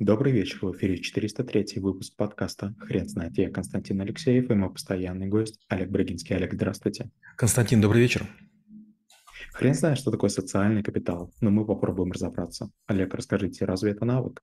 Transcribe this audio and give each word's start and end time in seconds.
Добрый 0.00 0.32
вечер, 0.32 0.58
в 0.60 0.76
эфире 0.76 0.98
403 0.98 1.80
выпуск 1.80 2.16
подкаста 2.16 2.74
«Хрен 2.80 3.08
знает». 3.08 3.38
Я 3.38 3.48
Константин 3.48 4.00
Алексеев 4.00 4.50
и 4.50 4.54
мой 4.54 4.68
постоянный 4.68 5.28
гость 5.28 5.60
Олег 5.68 5.88
Брагинский. 5.88 6.34
Олег, 6.34 6.52
здравствуйте. 6.54 7.12
Константин, 7.36 7.80
добрый 7.80 8.02
вечер. 8.02 8.26
Хрен 9.52 9.74
знает, 9.74 9.96
что 9.96 10.10
такое 10.10 10.30
социальный 10.30 10.82
капитал, 10.82 11.32
но 11.40 11.52
мы 11.52 11.64
попробуем 11.64 12.10
разобраться. 12.10 12.72
Олег, 12.88 13.14
расскажите, 13.14 13.66
разве 13.66 13.92
это 13.92 14.04
навык? 14.04 14.42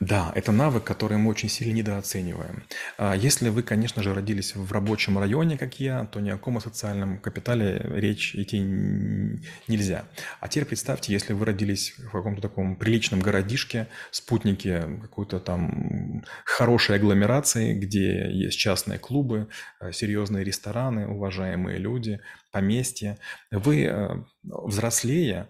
Да, 0.00 0.32
это 0.34 0.52
навык, 0.52 0.84
который 0.84 1.18
мы 1.18 1.30
очень 1.30 1.48
сильно 1.48 1.72
недооцениваем. 1.72 2.64
А 2.96 3.14
Если 3.14 3.48
вы, 3.48 3.62
конечно 3.62 4.02
же, 4.02 4.14
родились 4.14 4.54
в 4.54 4.72
рабочем 4.72 5.18
районе, 5.18 5.58
как 5.58 5.80
я, 5.80 6.04
то 6.06 6.20
ни 6.20 6.30
о 6.30 6.36
каком 6.36 6.60
социальном 6.60 7.18
капитале 7.18 7.80
речь 7.94 8.34
идти 8.34 8.60
нельзя. 9.68 10.04
А 10.40 10.48
теперь 10.48 10.66
представьте, 10.66 11.12
если 11.12 11.32
вы 11.32 11.46
родились 11.46 11.94
в 11.98 12.10
каком-то 12.10 12.40
таком 12.40 12.76
приличном 12.76 13.20
городишке, 13.20 13.88
спутнике 14.10 14.82
какой-то 15.02 15.40
там 15.40 16.24
хорошей 16.44 16.96
агломерации, 16.96 17.74
где 17.74 18.30
есть 18.30 18.58
частные 18.58 18.98
клубы, 18.98 19.48
э, 19.80 19.92
серьезные 19.92 20.44
рестораны, 20.44 21.08
уважаемые 21.08 21.78
люди, 21.78 22.20
поместье. 22.52 23.18
Вы, 23.50 23.84
э, 23.84 24.08
взрослея, 24.42 25.48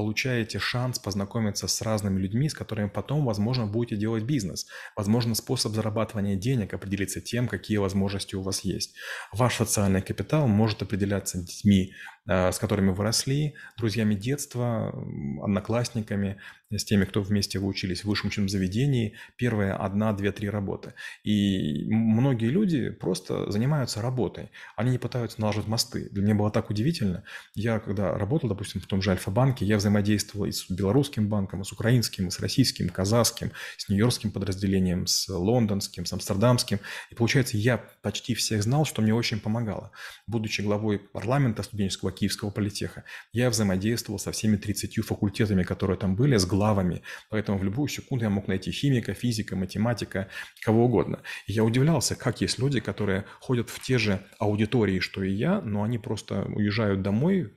получаете 0.00 0.58
шанс 0.58 0.98
познакомиться 0.98 1.68
с 1.68 1.82
разными 1.82 2.18
людьми, 2.18 2.48
с 2.48 2.54
которыми 2.54 2.88
потом, 2.88 3.26
возможно, 3.26 3.66
будете 3.66 3.96
делать 3.96 4.24
бизнес. 4.24 4.66
Возможно, 4.96 5.34
способ 5.34 5.74
зарабатывания 5.74 6.36
денег 6.36 6.72
определится 6.72 7.20
тем, 7.20 7.46
какие 7.46 7.76
возможности 7.76 8.34
у 8.34 8.40
вас 8.40 8.60
есть. 8.60 8.94
Ваш 9.30 9.56
социальный 9.56 10.00
капитал 10.00 10.48
может 10.48 10.80
определяться 10.80 11.36
детьми, 11.36 11.92
с 12.26 12.58
которыми 12.58 12.90
вы 12.90 13.02
росли, 13.02 13.54
друзьями 13.76 14.14
детства, 14.14 14.94
одноклассниками, 15.42 16.38
с 16.78 16.84
теми, 16.84 17.04
кто 17.04 17.22
вместе 17.22 17.58
вы 17.58 17.66
учились 17.66 18.02
в 18.02 18.04
высшем 18.04 18.28
учебном 18.28 18.48
заведении, 18.48 19.16
первые 19.36 19.72
одна, 19.72 20.12
две, 20.12 20.30
три 20.30 20.48
работы. 20.48 20.94
И 21.24 21.84
многие 21.92 22.46
люди 22.46 22.90
просто 22.90 23.50
занимаются 23.50 24.00
работой. 24.00 24.52
Они 24.76 24.92
не 24.92 24.98
пытаются 24.98 25.40
налаживать 25.40 25.66
мосты. 25.66 26.08
Для 26.10 26.22
меня 26.22 26.34
было 26.36 26.50
так 26.50 26.70
удивительно. 26.70 27.24
Я 27.54 27.80
когда 27.80 28.16
работал, 28.16 28.48
допустим, 28.48 28.80
в 28.80 28.86
том 28.86 29.02
же 29.02 29.10
Альфа-банке, 29.10 29.64
я 29.64 29.78
взаимодействовал 29.78 30.46
и 30.46 30.52
с 30.52 30.70
белорусским 30.70 31.28
банком, 31.28 31.62
и 31.62 31.64
с 31.64 31.72
украинским, 31.72 32.28
и 32.28 32.30
с 32.30 32.38
российским, 32.38 32.88
казахским, 32.88 33.50
с 33.76 33.88
нью-йоркским 33.88 34.30
подразделением, 34.30 35.06
с 35.06 35.28
лондонским, 35.28 36.06
с 36.06 36.12
амстердамским. 36.12 36.78
И 37.10 37.14
получается, 37.16 37.56
я 37.56 37.78
почти 38.02 38.34
всех 38.34 38.62
знал, 38.62 38.84
что 38.84 39.02
мне 39.02 39.14
очень 39.14 39.40
помогало. 39.40 39.90
Будучи 40.28 40.60
главой 40.60 41.00
парламента 41.00 41.64
студенческого 41.64 42.12
Киевского 42.20 42.50
политеха, 42.50 43.04
я 43.32 43.48
взаимодействовал 43.48 44.18
со 44.18 44.30
всеми 44.30 44.56
30 44.56 45.04
факультетами, 45.04 45.62
которые 45.62 45.96
там 45.96 46.16
были, 46.16 46.36
с 46.36 46.44
главами. 46.44 47.02
Поэтому 47.30 47.56
в 47.58 47.64
любую 47.64 47.88
секунду 47.88 48.24
я 48.24 48.30
мог 48.30 48.46
найти 48.46 48.70
химика, 48.70 49.14
физика, 49.14 49.56
математика, 49.56 50.28
кого 50.62 50.84
угодно. 50.84 51.20
И 51.46 51.52
я 51.52 51.64
удивлялся, 51.64 52.14
как 52.16 52.42
есть 52.42 52.58
люди, 52.58 52.80
которые 52.80 53.24
ходят 53.40 53.70
в 53.70 53.80
те 53.80 53.96
же 53.98 54.20
аудитории, 54.38 55.00
что 55.00 55.22
и 55.22 55.32
я, 55.32 55.62
но 55.62 55.82
они 55.82 55.98
просто 55.98 56.42
уезжают 56.42 57.00
домой 57.00 57.54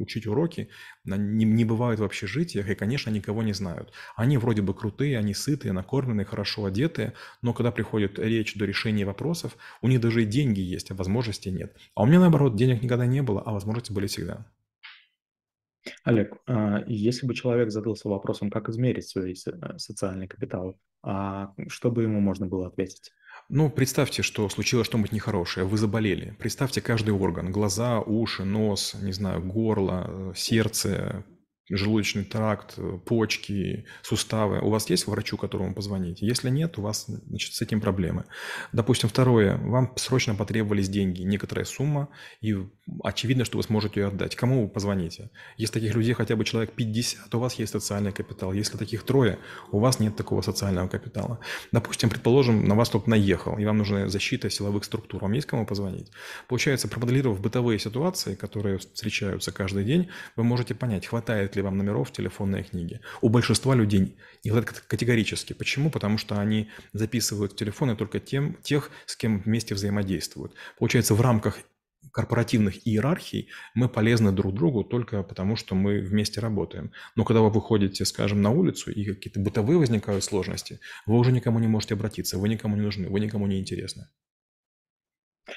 учить 0.00 0.26
уроки, 0.26 0.68
не, 1.04 1.44
не 1.44 1.64
бывают 1.64 1.98
в 1.98 2.04
общежитиях 2.04 2.68
и, 2.68 2.74
конечно, 2.76 3.10
никого 3.10 3.42
не 3.42 3.52
знают. 3.52 3.92
Они 4.14 4.38
вроде 4.38 4.62
бы 4.62 4.74
крутые, 4.74 5.18
они 5.18 5.34
сытые, 5.34 5.72
накормленные, 5.72 6.24
хорошо 6.24 6.66
одетые, 6.66 7.14
но 7.42 7.52
когда 7.52 7.72
приходит 7.72 8.18
речь 8.18 8.54
до 8.54 8.64
решения 8.64 9.04
вопросов, 9.04 9.56
у 9.82 9.88
них 9.88 10.00
даже 10.00 10.22
и 10.22 10.26
деньги 10.26 10.60
есть, 10.60 10.90
а 10.90 10.94
возможностей 10.94 11.50
нет. 11.50 11.76
А 11.96 12.02
у 12.02 12.06
меня, 12.06 12.20
наоборот, 12.20 12.56
денег 12.56 12.82
никогда 12.82 13.06
не 13.06 13.22
было, 13.22 13.42
а 13.44 13.52
возможности 13.52 13.92
были 13.94 14.06
всегда. 14.06 14.46
Олег, 16.02 16.36
а, 16.46 16.82
если 16.86 17.26
бы 17.26 17.34
человек 17.34 17.70
задался 17.70 18.08
вопросом, 18.08 18.50
как 18.50 18.68
измерить 18.68 19.08
свой 19.08 19.32
э, 19.32 19.78
социальный 19.78 20.26
капитал, 20.26 20.78
а 21.02 21.52
что 21.68 21.90
бы 21.90 22.02
ему 22.02 22.20
можно 22.20 22.46
было 22.46 22.66
ответить? 22.66 23.12
Ну, 23.50 23.70
представьте, 23.70 24.22
что 24.22 24.48
случилось 24.48 24.86
что-нибудь 24.86 25.12
нехорошее, 25.12 25.66
вы 25.66 25.76
заболели. 25.76 26.34
Представьте 26.38 26.80
каждый 26.80 27.10
орган, 27.10 27.52
глаза, 27.52 28.00
уши, 28.00 28.44
нос, 28.44 28.96
не 29.02 29.12
знаю, 29.12 29.44
горло, 29.44 30.06
э, 30.08 30.32
сердце, 30.34 31.24
желудочный 31.70 32.24
тракт, 32.24 32.74
э, 32.76 32.98
почки, 33.04 33.86
суставы. 34.02 34.60
У 34.60 34.70
вас 34.70 34.88
есть 34.90 35.06
врачу, 35.06 35.36
которому 35.36 35.74
позвоните? 35.74 36.26
Если 36.26 36.50
нет, 36.50 36.78
у 36.78 36.82
вас 36.82 37.06
значит, 37.06 37.54
с 37.54 37.62
этим 37.62 37.80
проблемы. 37.80 38.24
Допустим, 38.72 39.08
второе. 39.08 39.56
Вам 39.58 39.92
срочно 39.96 40.34
потребовались 40.34 40.88
деньги, 40.88 41.22
некоторая 41.22 41.64
сумма, 41.64 42.08
и 42.40 42.54
очевидно, 43.02 43.44
что 43.44 43.56
вы 43.56 43.62
сможете 43.62 44.00
ее 44.00 44.08
отдать. 44.08 44.36
Кому 44.36 44.62
вы 44.62 44.68
позвоните? 44.68 45.30
Если 45.56 45.74
таких 45.74 45.94
людей 45.94 46.12
хотя 46.12 46.36
бы 46.36 46.44
человек 46.44 46.72
50, 46.72 47.34
у 47.34 47.38
вас 47.38 47.54
есть 47.54 47.72
социальный 47.72 48.12
капитал. 48.12 48.52
Если 48.52 48.76
таких 48.76 49.02
трое, 49.04 49.38
у 49.72 49.78
вас 49.78 50.00
нет 50.00 50.16
такого 50.16 50.42
социального 50.42 50.88
капитала. 50.88 51.40
Допустим, 51.72 52.10
предположим, 52.10 52.66
на 52.68 52.74
вас 52.74 52.90
кто-то 52.90 53.08
наехал, 53.08 53.56
и 53.58 53.64
вам 53.64 53.78
нужна 53.78 54.08
защита 54.08 54.50
силовых 54.50 54.84
структур. 54.84 55.22
Вам 55.22 55.32
есть 55.32 55.46
кому 55.46 55.66
позвонить? 55.66 56.10
Получается, 56.46 56.88
промоделировав 56.88 57.40
бытовые 57.40 57.78
ситуации, 57.78 58.34
которые 58.34 58.78
встречаются 58.78 59.50
каждый 59.50 59.84
день, 59.84 60.08
вы 60.36 60.44
можете 60.44 60.74
понять, 60.74 61.06
хватает 61.06 61.53
ли 61.56 61.62
вам 61.62 61.76
номеров 61.78 62.12
телефонной 62.12 62.62
книги. 62.64 63.00
У 63.20 63.28
большинства 63.28 63.74
людей 63.74 64.16
не 64.44 64.50
хватает 64.50 64.80
категорически. 64.80 65.52
Почему? 65.52 65.90
Потому 65.90 66.18
что 66.18 66.38
они 66.38 66.70
записывают 66.92 67.56
телефоны 67.56 67.96
только 67.96 68.20
тем, 68.20 68.56
тех, 68.62 68.90
с 69.06 69.16
кем 69.16 69.40
вместе 69.40 69.74
взаимодействуют. 69.74 70.54
Получается, 70.78 71.14
в 71.14 71.20
рамках 71.20 71.58
корпоративных 72.12 72.86
иерархий 72.86 73.48
мы 73.74 73.88
полезны 73.88 74.32
друг 74.32 74.54
другу 74.54 74.84
только 74.84 75.22
потому, 75.22 75.56
что 75.56 75.74
мы 75.74 76.00
вместе 76.00 76.40
работаем. 76.40 76.92
Но 77.16 77.24
когда 77.24 77.40
вы 77.40 77.50
выходите, 77.50 78.04
скажем, 78.04 78.42
на 78.42 78.50
улицу 78.50 78.90
и 78.90 79.04
какие-то 79.04 79.40
бытовые 79.40 79.78
возникают 79.78 80.24
сложности, 80.24 80.80
вы 81.06 81.18
уже 81.18 81.32
никому 81.32 81.58
не 81.58 81.66
можете 81.66 81.94
обратиться, 81.94 82.38
вы 82.38 82.48
никому 82.48 82.76
не 82.76 82.82
нужны, 82.82 83.08
вы 83.08 83.20
никому 83.20 83.46
не 83.46 83.58
интересны. 83.58 84.08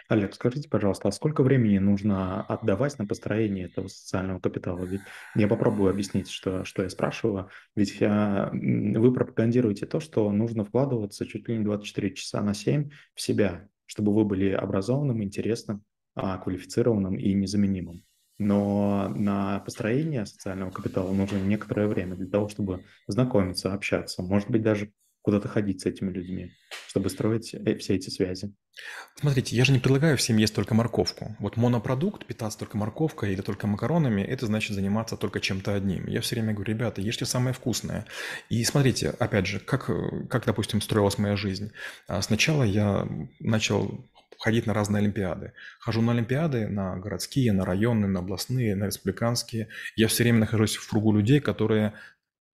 Олег, 0.10 0.34
скажите, 0.34 0.70
пожалуйста, 0.70 1.08
а 1.08 1.12
сколько 1.12 1.44
времени 1.44 1.78
нужно 1.78 2.42
отдавать 2.44 2.98
на 3.00 3.06
построение 3.06 3.66
этого 3.66 3.88
социального 3.88 4.40
капитала? 4.40 4.84
Ведь 4.86 5.02
я 5.36 5.48
попробую 5.48 5.90
объяснить, 5.90 6.30
что, 6.30 6.64
что 6.66 6.84
я 6.84 6.90
спрашиваю. 6.90 7.50
Ведь 7.76 8.00
я, 8.00 8.50
вы 8.52 9.14
пропагандируете 9.14 9.86
то, 9.86 10.00
что 10.00 10.32
нужно 10.32 10.66
вкладываться 10.66 11.26
чуть 11.26 11.48
ли 11.48 11.58
не 11.58 11.64
24 11.64 12.14
часа 12.16 12.42
на 12.42 12.54
7 12.54 12.90
в 13.14 13.22
себя, 13.22 13.70
чтобы 13.86 14.14
вы 14.14 14.26
были 14.26 14.52
образованным, 14.52 15.24
интересным, 15.24 15.84
а, 16.16 16.38
квалифицированным 16.38 17.18
и 17.18 17.34
незаменимым. 17.34 18.04
Но 18.40 19.10
на 19.16 19.60
построение 19.62 20.26
социального 20.26 20.70
капитала 20.70 21.12
нужно 21.12 21.38
некоторое 21.38 21.88
время 21.88 22.16
для 22.16 22.28
того, 22.28 22.50
чтобы 22.50 22.84
знакомиться, 23.08 23.74
общаться, 23.74 24.22
может 24.22 24.50
быть, 24.50 24.62
даже 24.62 24.92
куда-то 25.28 25.50
ходить 25.50 25.82
с 25.82 25.86
этими 25.86 26.10
людьми, 26.10 26.54
чтобы 26.88 27.10
строить 27.10 27.54
э, 27.54 27.76
все 27.80 27.96
эти 27.96 28.10
связи. 28.10 28.56
Смотрите, 29.20 29.58
я 29.58 29.66
же 29.66 29.74
не 29.74 29.80
предлагаю 29.80 30.16
всем 30.16 30.38
есть 30.38 30.56
только 30.56 30.74
морковку. 30.74 31.36
Вот 31.40 31.58
монопродукт, 31.58 32.26
питаться 32.26 32.58
только 32.58 32.78
морковкой 32.78 33.34
или 33.34 33.42
только 33.42 33.68
макаронами, 33.68 34.22
это 34.22 34.46
значит 34.46 34.74
заниматься 34.74 35.18
только 35.18 35.42
чем-то 35.42 35.76
одним. 35.76 36.08
Я 36.08 36.22
все 36.22 36.36
время 36.36 36.54
говорю, 36.54 36.72
ребята, 36.72 37.02
ешьте 37.02 37.26
самое 37.26 37.54
вкусное. 37.54 38.06
И 38.48 38.64
смотрите, 38.64 39.10
опять 39.20 39.48
же, 39.48 39.60
как, 39.60 39.92
как 40.30 40.46
допустим, 40.46 40.80
строилась 40.80 41.18
моя 41.18 41.36
жизнь. 41.36 41.74
А 42.08 42.22
сначала 42.22 42.64
я 42.64 43.06
начал 43.42 44.08
ходить 44.40 44.66
на 44.66 44.74
разные 44.74 45.02
олимпиады. 45.02 45.52
Хожу 45.82 46.02
на 46.02 46.14
олимпиады, 46.14 46.70
на 46.70 46.96
городские, 46.96 47.52
на 47.52 47.66
районные, 47.66 48.08
на 48.08 48.20
областные, 48.20 48.78
на 48.78 48.86
республиканские. 48.86 49.68
Я 49.98 50.08
все 50.08 50.24
время 50.24 50.40
нахожусь 50.40 50.78
в 50.78 50.90
кругу 50.90 51.12
людей, 51.12 51.42
которые 51.42 51.96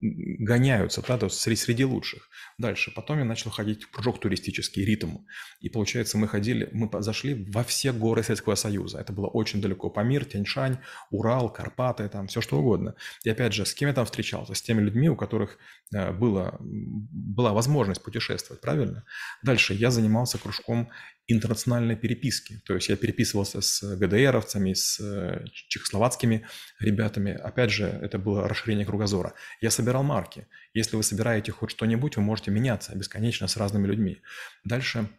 гоняются, 0.04 1.02
да, 1.08 1.18
то 1.18 1.28
есть 1.28 1.62
среди, 1.62 1.86
лучших. 1.86 2.30
Дальше, 2.58 2.92
потом 2.94 3.20
я 3.20 3.26
начал 3.26 3.52
ходить 3.52 3.84
в 3.84 3.92
кружок 3.92 4.20
туристический, 4.20 4.84
ритм. 4.84 5.20
И 5.62 5.70
получается, 5.70 6.18
мы 6.18 6.28
ходили, 6.28 6.70
мы 6.74 6.90
зашли 7.02 7.50
во 7.52 7.64
все 7.64 7.94
горы 7.94 8.22
Советского 8.22 8.56
Союза. 8.56 9.00
Это 9.00 9.14
было 9.14 9.28
очень 9.28 9.62
далеко. 9.62 9.90
Памир, 9.90 10.26
Тяньшань, 10.26 10.78
Урал, 11.10 11.52
Карпаты, 11.52 12.10
там 12.10 12.28
все 12.28 12.42
что 12.42 12.60
угодно. 12.60 12.96
И 13.24 13.30
опять 13.30 13.54
же, 13.54 13.66
с 13.66 13.74
кем 13.74 13.88
я 13.88 13.94
там 13.94 14.06
встречался? 14.06 14.54
С 14.54 14.62
теми 14.62 14.82
людьми, 14.82 15.10
у 15.10 15.16
которых 15.16 15.58
э, 15.96 16.12
было, 16.12 16.58
была 16.60 17.54
возможность 17.54 18.04
путешествовать, 18.04 18.62
правильно? 18.62 19.06
Дальше 19.42 19.74
я 19.74 19.90
занимался 19.90 20.38
кружком 20.38 20.90
интернациональной 21.28 21.96
переписки. 21.96 22.62
То 22.66 22.76
есть 22.76 22.90
я 22.90 22.96
переписывался 22.96 23.62
с 23.62 23.96
ГДРовцами, 23.98 24.74
с 24.74 25.00
э, 25.00 25.46
чехословацкими 25.54 26.46
ребятами. 26.80 27.32
Опять 27.32 27.72
же, 27.72 27.86
это 27.86 28.18
было 28.18 28.48
расширение 28.48 28.86
кругозора. 28.86 29.34
Я 29.62 29.72
собирал 29.72 30.04
марки. 30.04 30.48
Если 30.74 30.96
вы 30.96 31.04
собираете 31.04 31.52
хоть 31.52 31.72
что-нибудь, 31.72 32.18
вы 32.18 32.24
можете 32.24 32.52
меняться 32.52 32.96
бесконечно 32.96 33.48
с 33.48 33.58
разными 33.58 33.88
людьми. 33.88 34.22
Дальше 34.66 35.10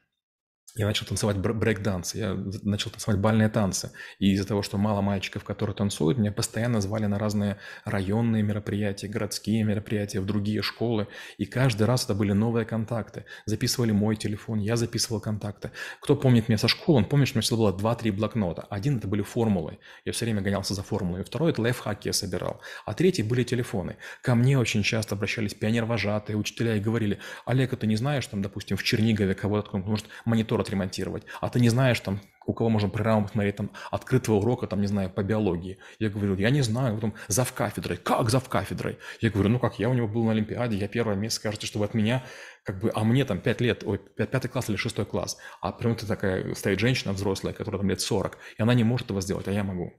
я 0.77 0.87
начал 0.87 1.07
танцевать 1.07 1.37
брейк-данс, 1.37 2.17
я 2.17 2.37
начал 2.65 2.91
танцевать 2.91 3.21
бальные 3.21 3.49
танцы. 3.49 3.93
И 4.19 4.33
из-за 4.33 4.45
того, 4.45 4.63
что 4.63 4.77
мало 4.77 5.03
мальчиков, 5.03 5.45
которые 5.45 5.77
танцуют, 5.77 6.19
меня 6.19 6.33
постоянно 6.33 6.81
звали 6.81 7.07
на 7.07 7.17
разные 7.17 7.59
районные 7.85 8.43
мероприятия, 8.43 9.07
городские 9.07 9.63
мероприятия, 9.63 10.19
в 10.19 10.27
другие 10.27 10.63
школы. 10.63 11.07
И 11.39 11.47
каждый 11.47 11.85
раз 11.85 12.05
это 12.05 12.15
были 12.15 12.33
новые 12.33 12.67
контакты. 12.67 13.25
Записывали 13.47 13.93
мой 13.93 14.17
телефон, 14.17 14.59
я 14.59 14.75
записывал 14.75 15.21
контакты. 15.21 15.71
Кто 16.01 16.17
помнит 16.17 16.49
меня 16.49 16.59
со 16.59 16.67
школы, 16.67 16.99
он 16.99 17.05
помнит, 17.05 17.29
что 17.29 17.37
у 17.37 17.39
меня 17.39 17.43
всегда 17.43 17.57
было 17.57 17.95
2-3 17.95 18.11
блокнота. 18.11 18.67
Один– 18.69 18.97
это 18.99 19.07
были 19.07 19.23
формулы. 19.23 19.79
Я 20.05 20.11
все 20.11 20.25
время 20.25 20.43
гонялся 20.43 20.75
за 20.75 20.83
формулой. 20.83 21.23
Второй– 21.23 21.51
это 21.53 21.63
лайфхаки 21.63 22.09
я 22.09 22.13
собирал. 22.13 22.61
А 22.85 22.95
третий– 22.95 23.23
были 23.25 23.45
телефоны. 23.45 23.97
Ко 24.23 24.35
мне 24.35 24.59
очень 24.59 24.83
часто 24.83 25.15
обращались 25.15 25.55
пионер-вожатые, 25.55 26.37
учителя 26.37 26.75
и 26.75 26.81
говорили, 26.81 27.21
Олег, 27.47 27.73
а 27.73 27.77
ты 27.77 27.87
не 27.87 27.95
знаешь, 27.95 28.27
там, 28.27 28.43
допустим, 28.43 28.77
в 28.77 28.83
Чернигове 28.83 29.37
кого-то, 29.37 29.79
может, 29.79 30.07
монитор 30.25 30.64
отремонтировать, 30.65 31.25
а 31.41 31.49
ты 31.49 31.61
не 31.61 31.69
знаешь, 31.69 32.01
там, 32.01 32.21
у 32.47 32.53
кого 32.53 32.69
можно 32.69 32.89
программу 32.89 33.27
посмотреть, 33.27 33.57
там, 33.57 33.71
открытого 33.91 34.37
урока, 34.37 34.67
там, 34.67 34.81
не 34.81 34.87
знаю, 34.87 35.11
по 35.11 35.23
биологии. 35.23 35.79
Я 35.99 36.11
говорю, 36.11 36.37
я 36.37 36.51
не 36.51 36.63
знаю, 36.63 36.95
потом 36.97 37.15
зав 37.29 37.53
кафедрой. 37.53 37.97
Как 37.97 38.31
зав 38.31 38.49
кафедрой? 38.49 38.99
Я 39.21 39.31
говорю, 39.31 39.49
ну 39.51 39.59
как, 39.59 39.79
я 39.79 39.89
у 39.89 39.95
него 39.95 40.09
был 40.09 40.25
на 40.25 40.33
Олимпиаде, 40.33 40.77
я 40.77 40.89
первое 40.89 41.17
место, 41.17 41.41
скажете, 41.41 41.67
что 41.67 41.79
вы 41.79 41.87
от 41.87 41.95
меня, 41.95 42.25
как 42.65 42.81
бы, 42.81 42.91
а 42.95 43.05
мне 43.05 43.25
там 43.25 43.41
5 43.41 43.61
лет, 43.61 43.83
ой, 43.85 43.99
пятый 43.99 44.49
класс 44.49 44.69
или 44.69 44.77
шестой 44.77 45.07
класс, 45.07 45.39
а 45.61 45.73
прям 45.73 45.93
это 45.93 46.07
такая 46.07 46.55
стоит 46.55 46.81
женщина 46.81 47.13
взрослая, 47.13 47.53
которая 47.53 47.81
там 47.81 47.91
лет 47.91 48.01
40, 48.01 48.39
и 48.59 48.63
она 48.63 48.75
не 48.75 48.85
может 48.85 49.07
этого 49.07 49.21
сделать, 49.21 49.49
а 49.49 49.53
я 49.53 49.65
могу. 49.65 49.93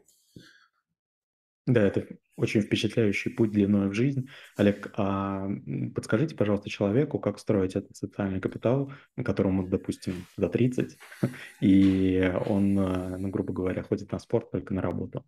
Да, 1.68 1.82
это 1.82 2.06
очень 2.36 2.62
впечатляющий 2.62 3.32
путь 3.32 3.52
длиной 3.52 3.90
в 3.90 3.94
жизнь. 3.94 4.28
Олег, 4.56 4.92
а 4.98 5.48
подскажите, 5.96 6.36
пожалуйста, 6.36 6.70
человеку, 6.70 7.18
как 7.18 7.40
строить 7.40 7.76
этот 7.76 7.96
социальный 7.96 8.40
капитал, 8.40 8.92
которому, 9.24 9.68
допустим, 9.68 10.28
за 10.38 10.48
30, 10.48 10.96
и 11.62 12.32
он, 12.46 12.78
э, 12.78 13.18
ну, 13.18 13.30
грубо 13.30 13.52
говоря, 13.52 13.82
ходит 13.82 14.12
на 14.12 14.20
спорт 14.20 14.52
только 14.52 14.76
на 14.76 14.82
работу. 14.82 15.26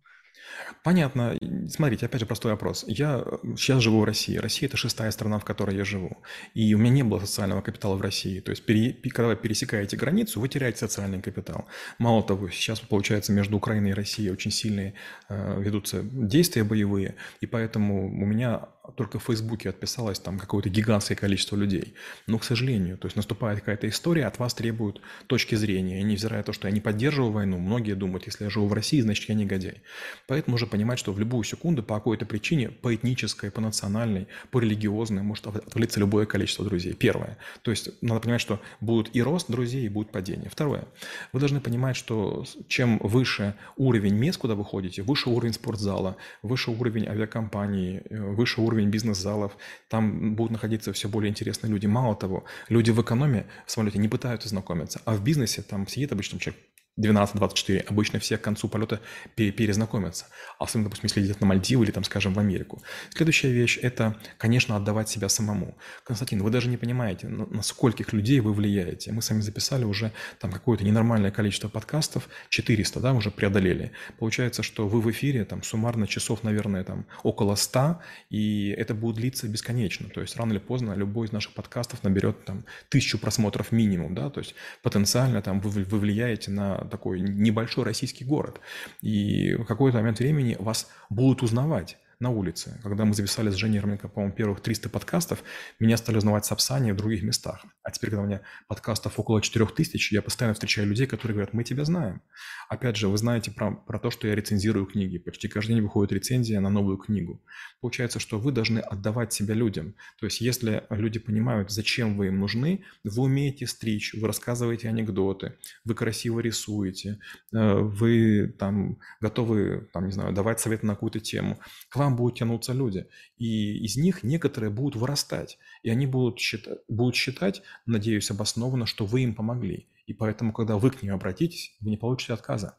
Понятно. 0.82 1.36
Смотрите, 1.68 2.06
опять 2.06 2.20
же 2.20 2.26
простой 2.26 2.52
вопрос. 2.52 2.84
Я 2.86 3.24
сейчас 3.56 3.82
живу 3.82 4.00
в 4.00 4.04
России. 4.04 4.36
Россия– 4.36 4.68
это 4.68 4.76
шестая 4.76 5.10
страна, 5.10 5.38
в 5.38 5.44
которой 5.44 5.76
я 5.76 5.84
живу. 5.84 6.18
И 6.54 6.74
у 6.74 6.78
меня 6.78 6.90
не 6.90 7.02
было 7.02 7.20
социального 7.20 7.62
капитала 7.62 7.96
в 7.96 8.00
России. 8.00 8.40
То 8.40 8.50
есть, 8.50 8.64
пере, 8.64 8.92
когда 9.10 9.28
вы 9.28 9.36
пересекаете 9.36 9.96
границу, 9.96 10.40
вы 10.40 10.48
теряете 10.48 10.78
социальный 10.78 11.20
капитал. 11.20 11.66
Мало 11.98 12.22
того, 12.22 12.48
сейчас, 12.50 12.80
получается, 12.80 13.32
между 13.32 13.56
Украиной 13.56 13.90
и 13.90 13.94
Россией 13.94 14.30
очень 14.30 14.50
сильные 14.50 14.94
э, 15.28 15.60
ведутся 15.60 16.02
действия 16.02 16.64
боевые, 16.64 17.16
и 17.40 17.46
поэтому 17.46 18.06
у 18.06 18.26
меня 18.26 18.68
только 18.96 19.18
в 19.18 19.24
Фейсбуке 19.24 19.70
отписалось 19.70 20.18
там 20.18 20.38
какое-то 20.38 20.68
гигантское 20.68 21.16
количество 21.16 21.56
людей. 21.56 21.94
Но, 22.26 22.38
к 22.38 22.44
сожалению, 22.44 22.98
то 22.98 23.06
есть 23.06 23.16
наступает 23.16 23.60
какая-то 23.60 23.88
история, 23.88 24.26
от 24.26 24.38
вас 24.38 24.54
требуют 24.54 25.00
точки 25.26 25.54
зрения. 25.54 26.00
И 26.00 26.02
невзирая 26.02 26.40
на 26.40 26.44
то, 26.44 26.52
что 26.52 26.68
я 26.68 26.74
не 26.74 26.80
поддерживаю 26.80 27.32
войну, 27.32 27.58
многие 27.58 27.94
думают, 27.94 28.26
если 28.26 28.44
я 28.44 28.50
живу 28.50 28.66
в 28.66 28.72
России, 28.72 29.00
значит, 29.00 29.28
я 29.28 29.34
негодяй. 29.34 29.82
Поэтому 30.26 30.54
нужно 30.54 30.68
понимать, 30.68 30.98
что 30.98 31.12
в 31.12 31.18
любую 31.18 31.44
секунду 31.44 31.82
по 31.82 31.94
какой-то 31.94 32.26
причине, 32.26 32.70
по 32.70 32.94
этнической, 32.94 33.50
по 33.50 33.60
национальной, 33.60 34.28
по 34.50 34.60
религиозной, 34.60 35.22
может 35.22 35.46
отвалиться 35.46 36.00
любое 36.00 36.26
количество 36.26 36.64
друзей. 36.64 36.94
Первое. 36.94 37.38
То 37.62 37.70
есть 37.70 37.90
надо 38.02 38.20
понимать, 38.20 38.40
что 38.40 38.60
будет 38.80 39.14
и 39.14 39.22
рост 39.22 39.50
друзей, 39.50 39.86
и 39.86 39.88
будет 39.88 40.10
падение. 40.12 40.48
Второе. 40.50 40.84
Вы 41.32 41.40
должны 41.40 41.60
понимать, 41.60 41.96
что 41.96 42.44
чем 42.68 42.98
выше 42.98 43.54
уровень 43.76 44.14
мест, 44.14 44.38
куда 44.38 44.54
вы 44.54 44.64
ходите, 44.64 45.02
выше 45.02 45.30
уровень 45.30 45.52
спортзала, 45.52 46.16
выше 46.42 46.70
уровень 46.70 47.06
авиакомпании, 47.06 48.02
э, 48.10 48.20
выше 48.20 48.60
уровень 48.60 48.77
уровень 48.78 48.90
бизнес-залов, 48.90 49.56
там 49.88 50.34
будут 50.34 50.52
находиться 50.52 50.92
все 50.92 51.08
более 51.08 51.30
интересные 51.30 51.70
люди. 51.70 51.86
Мало 51.86 52.14
того, 52.14 52.44
люди 52.68 52.90
в 52.90 53.00
экономе 53.00 53.46
в 53.66 53.70
самолете 53.70 53.98
не 53.98 54.08
пытаются 54.08 54.48
знакомиться, 54.48 55.00
а 55.04 55.14
в 55.14 55.22
бизнесе 55.22 55.62
там 55.62 55.86
сидит 55.86 56.12
обычно 56.12 56.38
человек 56.38 56.62
12-24, 56.98 57.80
обычно 57.88 58.18
все 58.18 58.36
к 58.36 58.42
концу 58.42 58.68
полета 58.68 59.00
перезнакомятся. 59.34 60.26
Особенно, 60.58 60.86
допустим, 60.86 61.06
если 61.06 61.20
летят 61.20 61.40
на 61.40 61.46
Мальдивы 61.46 61.84
или, 61.84 61.92
там, 61.92 62.04
скажем, 62.04 62.34
в 62.34 62.38
Америку. 62.38 62.82
Следующая 63.10 63.52
вещь– 63.52 63.78
это, 63.82 64.16
конечно, 64.36 64.76
отдавать 64.76 65.08
себя 65.08 65.28
самому. 65.28 65.76
Константин, 66.04 66.42
вы 66.42 66.50
даже 66.50 66.68
не 66.68 66.76
понимаете, 66.76 67.28
на 67.28 67.62
скольких 67.62 68.12
людей 68.12 68.40
вы 68.40 68.52
влияете. 68.52 69.12
Мы 69.12 69.22
сами 69.22 69.40
записали 69.40 69.84
уже 69.84 70.12
там 70.40 70.50
какое-то 70.50 70.84
ненормальное 70.84 71.30
количество 71.30 71.68
подкастов, 71.68 72.28
400, 72.48 73.00
да, 73.00 73.12
уже 73.12 73.30
преодолели. 73.30 73.92
Получается, 74.18 74.62
что 74.62 74.88
вы 74.88 75.00
в 75.00 75.10
эфире 75.10 75.44
там 75.44 75.62
суммарно 75.62 76.06
часов, 76.06 76.42
наверное, 76.42 76.84
там 76.84 77.06
около 77.22 77.54
100, 77.54 78.00
и 78.30 78.74
это 78.76 78.94
будет 78.94 79.16
длиться 79.16 79.48
бесконечно. 79.48 80.08
То 80.08 80.20
есть 80.20 80.36
рано 80.36 80.52
или 80.52 80.58
поздно 80.58 80.94
любой 80.94 81.26
из 81.26 81.32
наших 81.32 81.54
подкастов 81.54 82.02
наберет 82.02 82.44
там 82.44 82.64
тысячу 82.88 83.18
просмотров 83.18 83.72
минимум, 83.72 84.14
да, 84.14 84.30
то 84.30 84.40
есть 84.40 84.54
потенциально 84.82 85.42
там 85.42 85.60
вы, 85.60 85.84
вы 85.84 85.98
влияете 85.98 86.50
на 86.50 86.87
такой 86.88 87.20
небольшой 87.20 87.84
российский 87.84 88.24
город. 88.24 88.60
И 89.00 89.54
в 89.54 89.64
какой-то 89.64 89.98
момент 89.98 90.18
времени 90.18 90.56
вас 90.58 90.88
будут 91.10 91.42
узнавать 91.42 91.98
на 92.20 92.30
улице. 92.30 92.80
Когда 92.82 93.04
мы 93.04 93.14
записали 93.14 93.50
с 93.50 93.54
Женей 93.54 93.76
Ерменко, 93.76 94.08
по-моему, 94.08 94.34
первых 94.34 94.60
300 94.60 94.88
подкастов, 94.88 95.42
меня 95.78 95.96
стали 95.96 96.16
узнавать 96.16 96.44
Сапсане 96.44 96.92
в 96.92 96.96
других 96.96 97.22
местах. 97.22 97.64
А 97.84 97.90
теперь, 97.90 98.10
когда 98.10 98.22
у 98.22 98.26
меня 98.26 98.40
подкастов 98.66 99.20
около 99.20 99.40
4000, 99.40 100.14
я 100.14 100.22
постоянно 100.22 100.54
встречаю 100.54 100.88
людей, 100.88 101.06
которые 101.06 101.34
говорят, 101.34 101.54
мы 101.54 101.62
тебя 101.62 101.84
знаем. 101.84 102.20
Опять 102.68 102.96
же, 102.96 103.08
вы 103.08 103.16
знаете 103.18 103.52
про, 103.52 103.70
про 103.72 103.98
то, 103.98 104.10
что 104.10 104.26
я 104.26 104.34
рецензирую 104.34 104.86
книги. 104.86 105.18
Почти 105.18 105.48
каждый 105.48 105.74
день 105.74 105.82
выходит 105.82 106.12
рецензия 106.12 106.60
на 106.60 106.70
новую 106.70 106.96
книгу. 106.96 107.40
Получается, 107.80 108.18
что 108.18 108.38
вы 108.40 108.50
должны 108.50 108.80
отдавать 108.80 109.32
себя 109.32 109.54
людям. 109.54 109.94
То 110.18 110.26
есть, 110.26 110.40
если 110.40 110.84
люди 110.90 111.20
понимают, 111.20 111.70
зачем 111.70 112.16
вы 112.16 112.26
им 112.26 112.40
нужны, 112.40 112.84
вы 113.04 113.22
умеете 113.22 113.66
стричь, 113.66 114.14
вы 114.14 114.26
рассказываете 114.26 114.88
анекдоты, 114.88 115.54
вы 115.84 115.94
красиво 115.94 116.40
рисуете, 116.40 117.20
э, 117.54 117.74
вы 117.74 118.54
там 118.58 118.98
готовы, 119.20 119.88
там, 119.92 120.06
не 120.06 120.12
знаю, 120.12 120.32
давать 120.32 120.58
советы 120.58 120.84
на 120.86 120.94
какую-то 120.94 121.20
тему. 121.20 121.60
К 121.88 121.96
вам 121.96 122.07
будут 122.16 122.38
тянуться 122.38 122.72
люди. 122.72 123.08
И 123.36 123.78
из 123.84 123.96
них 123.96 124.22
некоторые 124.22 124.70
будут 124.70 124.96
вырастать. 124.96 125.58
И 125.82 125.90
они 125.90 126.06
будут 126.06 126.38
считать, 126.38 126.78
будут 126.88 127.14
считать, 127.14 127.62
надеюсь, 127.86 128.30
обоснованно, 128.30 128.86
что 128.86 129.04
вы 129.04 129.22
им 129.22 129.34
помогли. 129.34 129.88
И 130.06 130.14
поэтому, 130.14 130.52
когда 130.52 130.78
вы 130.78 130.90
к 130.90 131.02
ним 131.02 131.14
обратитесь, 131.14 131.76
вы 131.80 131.90
не 131.90 131.96
получите 131.96 132.32
отказа. 132.32 132.76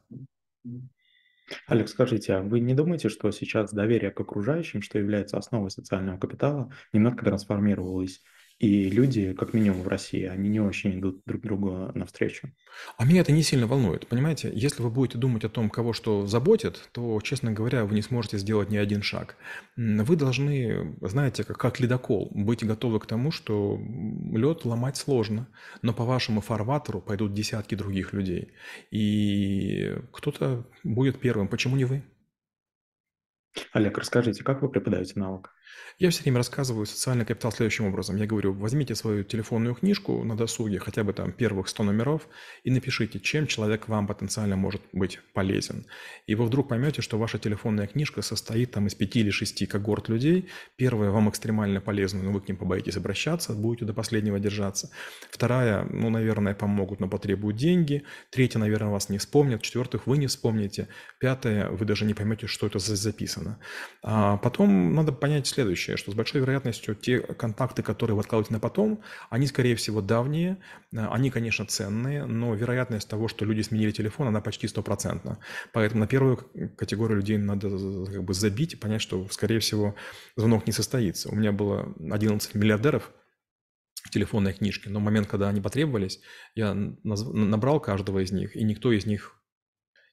Олег, 1.68 1.90
скажите, 1.90 2.34
а 2.34 2.42
вы 2.42 2.60
не 2.60 2.74
думаете, 2.74 3.10
что 3.10 3.32
сейчас 3.32 3.74
доверие 3.74 4.12
к 4.12 4.20
окружающим, 4.20 4.82
что 4.82 5.00
является 5.00 5.38
основой 5.38 5.72
социального 5.72 6.18
капитала, 6.18 6.72
немного 6.94 7.24
трансформировалось 7.24 8.22
и 8.60 8.90
люди, 8.90 9.34
как 9.34 9.54
минимум 9.54 9.84
в 9.84 9.88
России, 9.88 10.26
они 10.26 10.50
не 10.50 10.60
очень 10.60 11.00
идут 11.00 11.22
друг 11.26 11.42
другу 11.42 11.92
навстречу. 11.96 12.52
А 12.98 13.06
меня 13.06 13.22
это 13.22 13.32
не 13.32 13.42
сильно 13.42 13.68
волнует. 13.68 14.06
Понимаете, 14.08 14.52
если 14.54 14.84
вы 14.84 14.90
будете 14.90 15.18
думать 15.18 15.46
о 15.46 15.50
том, 15.50 15.70
кого 15.70 15.94
что 15.94 16.28
заботит, 16.28 16.90
то, 16.92 17.22
честно 17.22 17.54
говоря, 17.54 17.86
вы 17.86 17.96
не 17.96 18.02
сможете 18.02 18.38
сделать 18.38 18.70
ни 18.70 18.76
один 18.76 19.02
шаг. 19.02 19.38
Вы 19.78 20.14
должны, 20.18 20.98
знаете, 21.02 21.46
как, 21.46 21.58
как 21.58 21.80
ледокол, 21.80 22.32
быть 22.36 22.66
готовы 22.66 23.00
к 23.00 23.06
тому, 23.06 23.32
что 23.32 23.80
лед 24.34 24.66
ломать 24.66 24.98
сложно, 24.98 25.48
но 25.82 25.94
по 25.94 26.04
вашему 26.04 26.42
фарватеру 26.42 27.02
пойдут 27.02 27.34
десятки 27.34 27.76
других 27.76 28.12
людей. 28.12 28.52
И 28.92 29.96
кто-то 30.12 30.68
будет 30.84 31.22
первым. 31.22 31.48
Почему 31.48 31.78
не 31.78 31.86
вы? 31.86 32.04
Олег, 33.72 33.98
расскажите, 33.98 34.44
как 34.44 34.62
вы 34.62 34.70
преподаете 34.70 35.14
навык? 35.16 35.50
Я 36.00 36.10
все 36.12 36.24
время 36.24 36.38
рассказываю 36.38 36.86
социальный 36.86 37.26
капитал 37.26 37.52
следующим 37.52 37.86
образом. 37.86 38.16
Я 38.16 38.26
говорю, 38.26 38.54
возьмите 38.54 38.96
свою 38.96 39.26
телефонную 39.26 39.76
книжку 39.76 40.24
на 40.24 40.38
досуге, 40.38 40.80
хотя 40.80 41.04
бы 41.04 41.12
там 41.12 41.34
первых 41.34 41.68
100 41.68 41.84
номеров, 41.84 42.30
и 42.64 42.72
напишите, 42.72 43.20
чем 43.20 43.48
человек 43.48 43.90
вам 43.90 44.08
потенциально 44.08 44.56
может 44.56 44.82
быть 44.94 45.20
полезен. 45.34 45.86
И 46.26 46.36
вы 46.36 46.46
вдруг 46.46 46.70
поймете, 46.70 47.02
что 47.02 47.18
ваша 47.18 47.38
телефонная 47.38 47.86
книжка 47.86 48.22
состоит 48.22 48.72
там 48.72 48.88
из 48.88 48.96
пяти 48.96 49.20
или 49.20 49.30
шести 49.30 49.66
когорт 49.66 50.08
людей. 50.08 50.48
Первая 50.78 51.12
вам 51.12 51.30
экстремально 51.30 51.82
полезна, 51.82 52.24
но 52.24 52.32
вы 52.32 52.40
к 52.40 52.48
ним 52.48 52.56
побоитесь 52.56 52.96
обращаться, 52.96 53.54
будете 53.54 53.84
до 53.84 53.94
последнего 53.94 54.40
держаться. 54.40 54.92
Вторая, 55.30 55.84
ну, 55.84 56.10
наверное, 56.10 56.54
помогут, 56.54 57.02
но 57.02 57.10
потребуют 57.10 57.58
деньги. 57.58 58.04
Третья, 58.30 58.60
наверное, 58.60 58.90
вас 58.90 59.10
не 59.10 59.18
вспомнят. 59.18 59.62
Четвертых, 59.62 60.08
вы 60.08 60.18
не 60.18 60.28
вспомните. 60.28 60.88
Пятая, 61.20 61.70
вы 61.70 61.86
даже 61.86 62.06
не 62.06 62.14
поймете, 62.14 62.48
что 62.48 62.68
это 62.68 62.80
записано. 62.80 63.60
А 64.02 64.38
потом 64.38 64.96
надо 64.96 65.12
понять 65.12 65.46
следующее, 65.60 65.98
что 65.98 66.12
с 66.12 66.16
большой 66.16 66.40
вероятностью 66.40 66.96
те 66.96 67.20
контакты, 67.20 67.84
которые 67.84 68.16
вы 68.16 68.22
откладываете 68.22 68.54
на 68.54 68.62
потом, 68.62 69.02
они, 69.30 69.46
скорее 69.46 69.76
всего, 69.76 70.02
давние, 70.02 70.58
э, 70.94 71.06
они, 71.12 71.32
конечно, 71.32 71.66
ценные, 71.66 72.26
но 72.26 72.56
вероятность 72.56 73.10
того, 73.10 73.28
что 73.28 73.44
люди 73.44 73.62
сменили 73.62 73.92
телефон, 73.92 74.28
она 74.28 74.40
почти 74.40 74.70
стопроцентна. 74.70 75.40
Поэтому 75.74 76.00
на 76.00 76.08
первую 76.08 76.38
категорию 76.78 77.18
людей 77.18 77.38
надо 77.38 77.70
как 77.70 78.24
бы 78.24 78.34
забить 78.34 78.74
и 78.74 78.78
понять, 78.78 79.02
что, 79.02 79.28
скорее 79.30 79.60
всего, 79.60 79.96
звонок 80.38 80.66
не 80.66 80.72
состоится. 80.72 81.30
У 81.30 81.36
меня 81.36 81.52
было 81.52 81.94
11 82.00 82.56
миллиардеров, 82.56 83.12
телефонной 84.12 84.54
книжке, 84.54 84.90
но 84.90 85.00
в 85.00 85.04
момент, 85.04 85.28
когда 85.28 85.50
они 85.50 85.60
потребовались, 85.60 86.22
я 86.56 86.74
набрал 86.74 87.82
каждого 87.82 88.24
из 88.24 88.32
них, 88.32 88.56
и 88.56 88.64
никто 88.64 88.94
из 88.94 89.06
них 89.06 89.39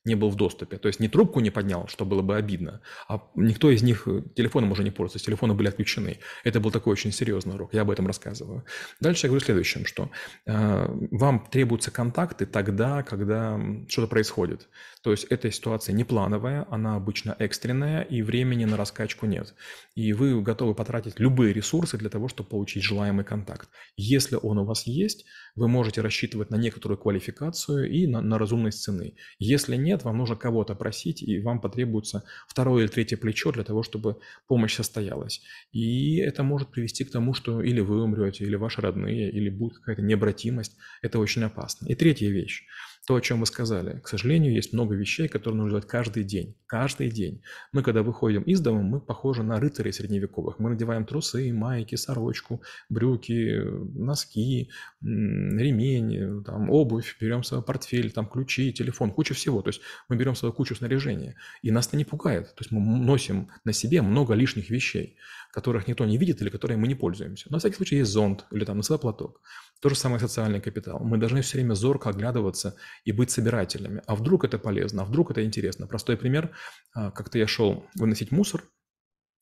не 0.07 0.15
был 0.15 0.31
в 0.31 0.37
доступе. 0.37 0.79
То 0.79 0.89
есть 0.89 1.01
не 1.01 1.09
трубку 1.09 1.41
не 1.41 1.51
поднял, 1.51 1.89
что 1.89 2.05
было 2.05 2.23
бы 2.23 2.37
обидно, 2.37 2.81
а 3.09 3.23
никто 3.35 3.71
из 3.71 3.83
них 3.83 4.07
э, 4.07 4.23
телефоном 4.35 4.73
уже 4.73 4.85
не 4.85 4.91
пользуется, 4.91 5.27
телефоны 5.27 5.55
были 5.55 5.69
отключены. 5.69 6.19
Это 6.45 6.61
был 6.61 6.71
такой 6.71 6.93
очень 6.93 7.13
серьезный 7.13 7.55
урок, 7.55 7.75
я 7.75 7.83
об 7.83 7.91
этом 7.91 8.07
рассказываю. 8.07 8.65
Дальше 9.01 9.27
я 9.27 9.29
говорю 9.31 9.45
следующем, 9.45 9.87
что 9.87 10.11
э, 10.47 10.89
вам 11.11 11.47
требуются 11.51 11.91
контакты 11.91 12.47
тогда, 12.47 13.03
когда 13.03 13.61
что-то 13.89 14.09
происходит. 14.09 14.69
То 15.03 15.13
есть 15.13 15.25
эта 15.31 15.53
ситуация 15.53 15.93
не 15.93 16.03
плановая, 16.03 16.67
она 16.69 16.97
обычно 16.97 17.37
экстренная, 17.39 18.03
и 18.03 18.23
времени 18.23 18.65
на 18.65 18.77
раскачку 18.77 19.27
нет. 19.27 19.55
И 19.95 20.13
вы 20.13 20.43
готовы 20.43 20.75
потратить 20.75 21.21
любые 21.21 21.53
ресурсы 21.53 21.97
для 21.97 22.11
того, 22.11 22.29
чтобы 22.29 22.49
получить 22.49 22.83
желаемый 22.83 23.25
контакт. 23.25 23.69
Если 23.97 24.37
он 24.43 24.59
у 24.59 24.65
вас 24.65 24.87
есть, 24.87 25.25
вы 25.57 25.69
можете 25.69 26.03
рассчитывать 26.03 26.51
на 26.51 26.57
некоторую 26.57 26.99
квалификацию 26.99 27.91
и 27.91 28.07
на, 28.07 28.21
на 28.21 28.39
разумность 28.39 28.83
цены. 28.83 29.15
Если 29.39 29.77
нет, 29.77 30.05
вам 30.05 30.19
нужно 30.19 30.37
кого-то 30.37 30.75
просить, 30.75 31.23
и 31.23 31.41
вам 31.41 31.61
потребуется 31.61 32.25
второе 32.47 32.85
или 32.85 32.91
третье 32.91 33.17
плечо 33.17 33.53
для 33.53 33.65
того, 33.65 33.83
чтобы 33.83 34.19
помощь 34.47 34.75
состоялась. 34.75 35.43
И 35.73 36.19
это 36.19 36.43
может 36.43 36.71
привести 36.71 37.05
к 37.05 37.11
тому, 37.11 37.35
что 37.35 37.63
или 37.63 37.81
вы 37.81 38.03
умрете, 38.03 38.45
или 38.45 38.57
ваши 38.57 38.81
родные, 38.81 39.31
или 39.31 39.49
будет 39.49 39.79
какая-то 39.79 40.03
необратимость. 40.03 40.77
Это 41.03 41.19
очень 41.19 41.43
опасно. 41.43 41.87
И 41.89 41.95
третья 41.95 42.29
вещь 42.29 42.65
то, 43.07 43.15
о 43.15 43.21
чем 43.21 43.41
вы 43.41 43.47
сказали. 43.47 44.01
К 44.01 44.09
сожалению, 44.09 44.53
есть 44.53 44.73
много 44.73 44.97
вещей, 44.97 45.29
которые 45.29 45.59
нужно 45.59 45.71
делать 45.71 45.87
каждый 45.87 46.25
день. 46.25 46.57
Каждый 46.67 47.11
день. 47.11 47.41
Мы, 47.73 47.83
когда 47.83 48.03
выходим 48.03 48.43
из 48.43 48.61
дома, 48.61 48.83
мы 48.83 49.01
похожи 49.01 49.45
на 49.45 49.61
рыцарей 49.61 49.93
средневековых. 49.93 50.59
Мы 50.59 50.71
надеваем 50.71 51.07
трусы, 51.07 51.53
майки, 51.53 51.95
сорочку, 51.95 52.63
брюки, 52.89 53.63
носки, 53.95 54.71
ремень, 55.03 56.43
там, 56.45 56.69
обувь, 56.69 57.17
берем 57.21 57.45
свой 57.45 57.63
портфель, 57.63 58.11
там, 58.11 58.27
ключи, 58.27 58.73
телефон, 58.73 59.13
куча 59.13 59.35
всего. 59.35 59.63
То 59.63 59.69
есть 59.69 59.83
мы 60.09 60.17
берем 60.17 60.35
свою 60.35 60.53
кучу 60.53 60.75
снаряжения. 60.75 61.37
И 61.63 61.71
нас 61.71 61.87
это 61.87 61.97
не 61.97 62.05
пугает. 62.05 62.55
То 62.57 62.63
есть 62.63 62.73
мы 62.73 62.81
носим 62.81 63.49
на 63.65 63.73
себе 63.73 64.03
много 64.03 64.35
лишних 64.35 64.69
вещей, 64.69 65.17
которых 65.53 65.87
никто 65.87 66.05
не 66.05 66.19
видит 66.19 66.43
или 66.43 66.51
которые 66.51 66.77
мы 66.77 66.89
не 66.89 66.97
пользуемся. 66.97 67.53
На 67.53 67.59
всякий 67.61 67.77
случай 67.77 67.97
есть 67.99 68.11
зонт 68.11 68.47
или 68.51 68.65
там 68.65 68.79
носовой 68.79 69.01
платок. 69.01 69.41
То 69.81 69.91
же 69.91 69.95
самое 69.95 70.21
социальный 70.21 70.61
капитал. 70.61 71.01
Мы 71.01 71.19
должны 71.19 71.43
все 71.43 71.59
время 71.59 71.75
зорко 71.75 72.09
оглядываться 72.09 72.77
и 73.05 73.13
быть 73.13 73.31
собирателями. 73.31 74.03
А 74.07 74.15
вдруг 74.15 74.45
это 74.45 74.59
полезно, 74.59 75.03
а 75.03 75.05
вдруг 75.05 75.31
это 75.31 75.45
интересно. 75.45 75.87
Простой 75.87 76.17
пример. 76.17 76.51
А, 76.95 77.11
как-то 77.11 77.39
я 77.39 77.47
шел 77.47 77.87
выносить 77.95 78.33
мусор, 78.33 78.63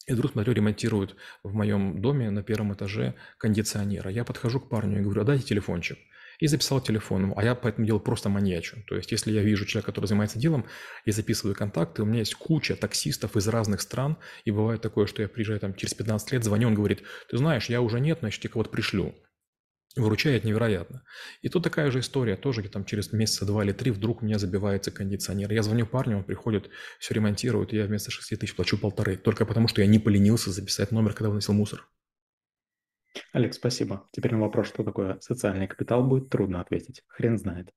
и 0.06 0.12
вдруг 0.12 0.32
смотрю, 0.32 0.52
ремонтируют 0.52 1.16
в 1.42 1.54
моем 1.54 2.02
доме 2.02 2.30
на 2.30 2.42
первом 2.42 2.74
этаже 2.74 3.14
кондиционера. 3.38 4.10
Я 4.10 4.24
подхожу 4.24 4.60
к 4.60 4.68
парню 4.68 4.98
и 4.98 5.02
говорю, 5.02 5.22
а 5.22 5.24
дайте 5.24 5.44
телефончик. 5.44 5.98
И 6.40 6.48
записал 6.48 6.80
телефон. 6.80 7.32
А 7.36 7.44
я 7.44 7.54
по 7.54 7.68
этому 7.68 7.86
делу 7.86 8.00
просто 8.00 8.28
маньячу. 8.28 8.82
То 8.88 8.96
есть, 8.96 9.12
если 9.12 9.30
я 9.30 9.40
вижу 9.40 9.64
человека, 9.64 9.92
который 9.92 10.06
занимается 10.06 10.38
делом, 10.38 10.66
я 11.06 11.12
записываю 11.12 11.54
контакты. 11.54 12.02
У 12.02 12.06
меня 12.06 12.18
есть 12.18 12.34
куча 12.34 12.74
таксистов 12.74 13.36
из 13.36 13.46
разных 13.46 13.80
стран. 13.80 14.18
И 14.44 14.50
бывает 14.50 14.82
такое, 14.82 15.06
что 15.06 15.22
я 15.22 15.28
приезжаю 15.28 15.60
там 15.60 15.74
через 15.74 15.94
15 15.94 16.32
лет, 16.32 16.42
звоню, 16.42 16.66
он 16.68 16.74
говорит, 16.74 17.02
ты 17.30 17.38
знаешь, 17.38 17.68
я 17.68 17.80
уже 17.80 18.00
нет, 18.00 18.18
значит, 18.18 18.42
я 18.42 18.50
кого-то 18.50 18.70
пришлю 18.70 19.14
выручает 19.96 20.44
невероятно. 20.44 21.02
И 21.42 21.48
тут 21.48 21.62
такая 21.62 21.90
же 21.90 22.00
история, 22.00 22.36
тоже 22.36 22.62
там 22.68 22.84
через 22.84 23.12
месяца 23.12 23.46
два 23.46 23.64
или 23.64 23.72
три 23.72 23.90
вдруг 23.90 24.22
у 24.22 24.26
меня 24.26 24.38
забивается 24.38 24.90
кондиционер. 24.90 25.52
Я 25.52 25.62
звоню 25.62 25.86
парню, 25.86 26.18
он 26.18 26.24
приходит, 26.24 26.70
все 26.98 27.14
ремонтирует, 27.14 27.72
и 27.72 27.76
я 27.76 27.86
вместо 27.86 28.10
6 28.10 28.38
тысяч 28.38 28.54
плачу 28.54 28.78
полторы, 28.78 29.16
только 29.16 29.46
потому 29.46 29.68
что 29.68 29.82
я 29.82 29.86
не 29.86 29.98
поленился 29.98 30.50
записать 30.50 30.90
номер, 30.90 31.12
когда 31.12 31.28
выносил 31.28 31.54
мусор. 31.54 31.88
Олег, 33.32 33.54
спасибо. 33.54 34.08
Теперь 34.12 34.32
на 34.32 34.40
вопрос, 34.40 34.68
что 34.68 34.82
такое 34.82 35.18
социальный 35.20 35.68
капитал, 35.68 36.04
будет 36.04 36.30
трудно 36.30 36.60
ответить. 36.60 37.02
Хрен 37.06 37.38
знает. 37.38 37.70